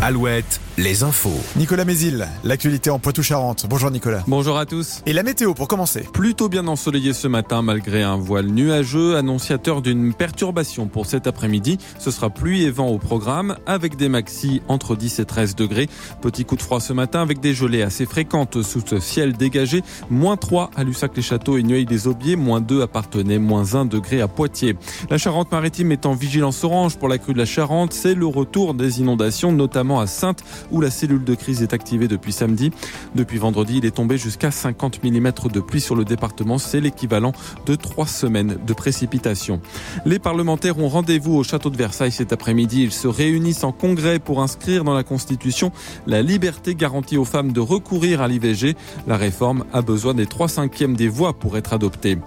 [0.00, 1.40] Alouette, les infos.
[1.56, 3.66] Nicolas Mézil, l'actualité en Poitou-Charentes.
[3.68, 4.22] Bonjour Nicolas.
[4.28, 5.02] Bonjour à tous.
[5.06, 9.82] Et la météo pour commencer Plutôt bien ensoleillé ce matin malgré un voile nuageux annonciateur
[9.82, 11.78] d'une perturbation pour cet après-midi.
[11.98, 15.88] Ce sera pluie et vent au programme avec des maxis entre 10 et 13 degrés.
[16.22, 19.82] Petit coup de froid ce matin avec des gelées assez fréquentes sous ce ciel dégagé.
[20.10, 22.36] Moins 3 à Lussac-les-Châteaux et Nueil-des-Aubiers.
[22.36, 23.40] Moins 2 à Partenay.
[23.40, 24.76] Moins 1 degré à Poitiers.
[25.10, 27.92] La Charente-Maritime est en vigilance orange pour la crue de la Charente.
[27.92, 32.08] C'est le retour des inondations, notamment à Sainte où la cellule de crise est activée
[32.08, 32.70] depuis samedi.
[33.14, 36.58] Depuis vendredi, il est tombé jusqu'à 50 mm de pluie sur le département.
[36.58, 37.32] C'est l'équivalent
[37.66, 39.60] de trois semaines de précipitations.
[40.04, 42.82] Les parlementaires ont rendez-vous au château de Versailles cet après-midi.
[42.82, 45.72] Ils se réunissent en congrès pour inscrire dans la Constitution
[46.06, 48.76] la liberté garantie aux femmes de recourir à l'IVG.
[49.06, 52.18] La réforme a besoin des 3 cinquièmes des voix pour être adoptée.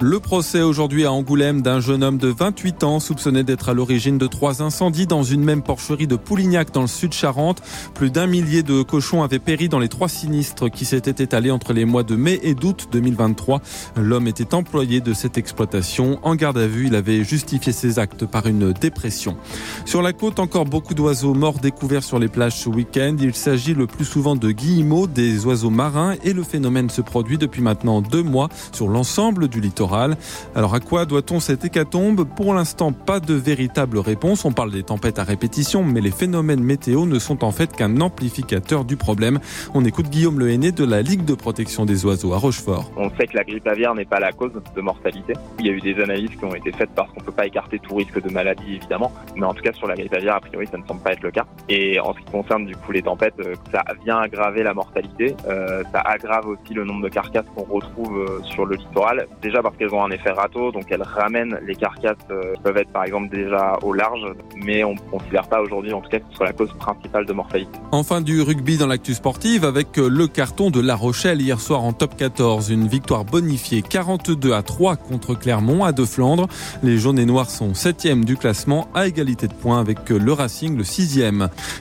[0.00, 4.18] Le procès aujourd'hui à Angoulême d'un jeune homme de 28 ans soupçonné d'être à l'origine
[4.18, 7.62] de trois incendies dans une même porcherie de Poulignac dans le sud Charente.
[7.94, 11.72] Plus d'un millier de cochons avaient péri dans les trois sinistres qui s'étaient étalés entre
[11.72, 13.60] les mois de mai et d'août 2023.
[13.96, 16.18] L'homme était employé de cette exploitation.
[16.22, 19.36] En garde à vue, il avait justifié ses actes par une dépression.
[19.84, 23.16] Sur la côte, encore beaucoup d'oiseaux morts découverts sur les plages ce week-end.
[23.20, 27.38] Il s'agit le plus souvent de guillemots, des oiseaux marins, et le phénomène se produit
[27.38, 30.16] depuis maintenant deux mois sur l'ensemble du littoral.
[30.54, 32.24] Alors à quoi doit-on cette hécatombe?
[32.24, 34.44] Pour l'instant, pas de véritable réponse.
[34.44, 38.02] On parle des tempêtes à répétition, mais les phénomènes météo ne sont en fait qu'un
[38.02, 39.40] amplificateur du problème.
[39.72, 42.90] On écoute Guillaume Le de la Ligue de protection des oiseaux à Rochefort.
[42.98, 45.32] On sait que la grippe aviaire n'est pas la cause de mortalité.
[45.58, 47.78] Il y a eu des analyses qui ont été faites parce qu'on peut pas écarter
[47.78, 50.66] tout risque de maladie évidemment, mais en tout cas sur la grippe aviaire a priori
[50.70, 51.46] ça ne semble pas être le cas.
[51.70, 55.34] Et en ce qui concerne du coup les tempêtes, euh, ça vient aggraver la mortalité,
[55.48, 59.26] euh, ça aggrave aussi le nombre de carcasses qu'on retrouve euh, sur le littoral.
[59.40, 62.92] Déjà parce qu'elles ont un effet râteau, donc elles ramènent les carcasses qui peuvent être
[62.92, 66.26] par exemple déjà au large, mais on ne considère pas aujourd'hui en tout cas que
[66.30, 67.69] ce soit la cause principale de mortalité.
[67.92, 71.92] Enfin du rugby dans l'actu sportive avec le carton de La Rochelle hier soir en
[71.92, 72.70] top 14.
[72.70, 76.46] Une victoire bonifiée 42 à 3 contre Clermont à De Flandre.
[76.84, 80.76] Les jaunes et noirs sont 7 du classement à égalité de points avec le Racing
[80.76, 81.20] le 6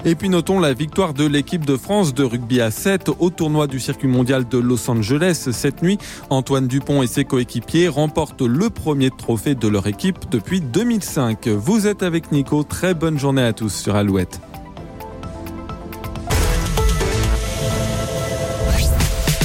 [0.03, 3.67] Et puis notons la victoire de l'équipe de France de rugby à 7 au tournoi
[3.67, 5.99] du circuit mondial de Los Angeles cette nuit.
[6.31, 11.47] Antoine Dupont et ses coéquipiers remportent le premier trophée de leur équipe depuis 2005.
[11.49, 12.63] Vous êtes avec Nico.
[12.63, 14.41] Très bonne journée à tous sur Alouette.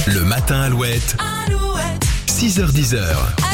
[0.07, 1.17] Le matin Alouette.
[1.47, 2.05] Alouette.
[2.27, 3.35] 6h10.